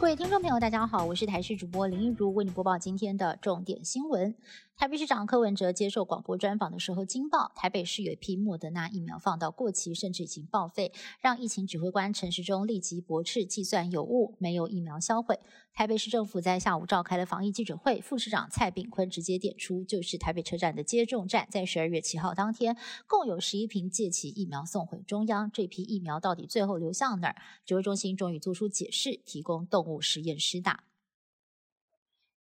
[0.00, 4.34] 各位听众朋友，大家好，我是台视主播林一如，为你播报今天的重点新闻。
[4.74, 10.90] 台北市长柯文哲接受广播专访的时候，惊爆台北市有一批莫德纳疫苗放到过期，甚至已经报废，
[11.20, 15.38] 让疫情指挥官陈时中立即驳斥计算有误，没有疫苗销毁。
[15.74, 22.74] 台北市政府在下午召开了防疫记者会，副市长蔡炳坤直接点出，就是台北车站的接种站，在十二月七号当天，
[23.06, 27.36] 共有十一瓶借期疫苗送回中央，这批疫苗到底最后流向哪儿？
[27.66, 30.84] 指挥中心终于做出解释，提供动物物实验施打。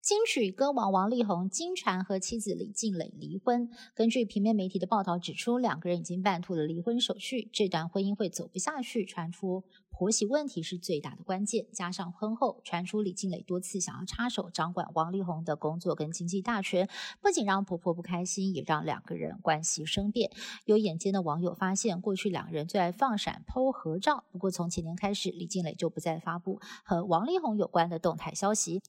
[0.09, 3.69] 金曲歌王王力宏经常和妻子李静蕾离婚。
[3.95, 9.05] 根据平面媒体的报道指出，两个人已经办妥了离婚手续，这段婚姻会走不下去。
[9.05, 16.89] 传出婆媳问题是最大的关键，加上婚后传出李静蕾多次想要插手掌管王力宏的工作跟经济大权，
[17.21, 20.31] 不仅让婆婆不开心，也让两个人关系生变。
[20.65, 28.81] 有眼尖的网友发现，过去两人最爱放闪剖合照，不过从前年开始，李静蕾就不再发布和王力宏有关的动态消息。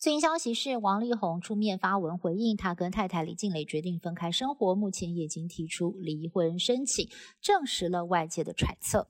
[0.00, 7.08] 最新消息是，王力宏出面发文回应，他跟太太李静蕾决定分开生活，目前已经提出离婚申请，
[7.40, 9.08] 证实了外界的揣测。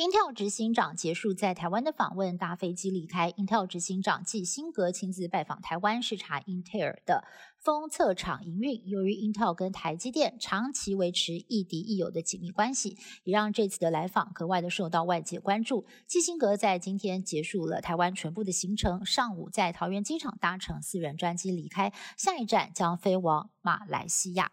[0.00, 3.32] Intel 执行长结束在台湾的访问，搭飞机离开。
[3.32, 7.22] Intel 执行长季辛格亲自拜访台湾，视察 Intel 的
[7.58, 8.88] 封测厂营运。
[8.88, 15.84] 由于 Intel 跟台积电长期维持亦敌亦友的紧密关系，也让这次的来访格外的受到外界关注。
[16.06, 24.50] 季辛格在今天结束了台湾全部的行程，上午在桃园机场搭乘私人专机离开，下一站将飞往马来西亚。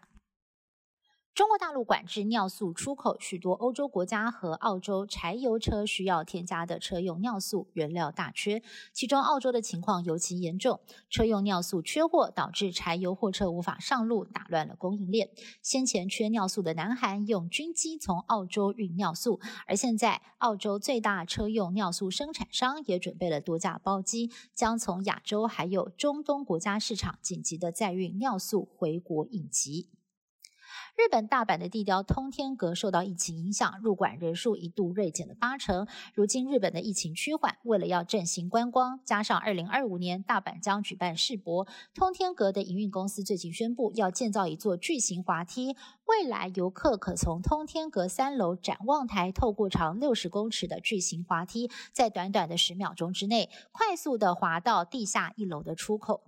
[1.38, 8.60] 中国大陆管制尿素出口，许多欧洲国家和澳洲柴油车需要添加的车用尿素原料大缺，
[8.92, 15.30] 其中澳洲的情况尤其严重，车用尿素缺货，导致柴油货车无法上路，打乱了供应链。
[15.62, 29.90] 先前缺尿素的南韩用军机从澳洲运尿素，而现在澳洲最大车用尿素生产商也准备了多架包机，将从亚洲还有中东国家市场紧急的载运尿素回国应急。
[30.98, 35.86] 日本大阪的地标通天阁受到疫情影响，入馆人数一度锐减了八成。
[36.12, 45.76] 如今日本的疫情趋缓，为了要振兴观光，加上二零二五年大阪将举办世博，通天阁的营运公司最近宣布要建造一座巨型滑梯，
[46.06, 56.27] 未来游客可从通天阁三楼展望台透过长六十公尺的巨型滑梯，在短短的十秒钟之内，快速的滑到地下一楼的出口。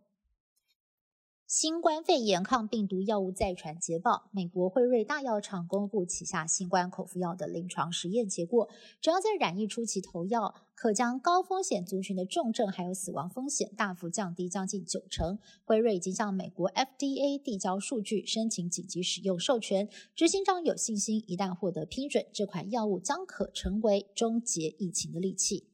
[1.52, 8.68] 新冠肺炎抗病毒药物再传捷报，美国辉瑞大药厂公布旗下新冠口服药的临床实验结果，
[9.00, 15.40] 只要在染疫初期投药，可将高风险族群的重症还有死亡风险大幅降低将近九成。
[15.64, 19.88] 辉瑞已经向美国 FDA 递交数据，申请紧急使用授权。
[20.14, 25.69] 执行长有信心，一旦获得批准，这款药物将可成为终结疫情的利器。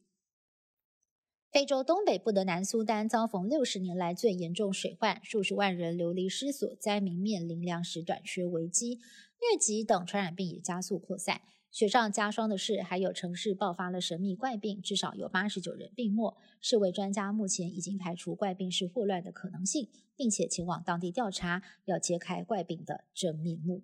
[1.49, 8.97] 非洲东北部的南苏丹遭逢六十年来最严重水患，数十万人流离失所，灾民面临粮食短缺危机，
[9.39, 11.41] 疟疾等传染病也加速扩散。
[11.71, 16.35] 雪上加霜的是，还有城市爆发了神秘怪病，至少有八十九人病没。
[16.59, 23.83] 世卫专家目前已经排除怪病是霍乱的可能性，并且前往当地调查，要揭开怪病的真面目。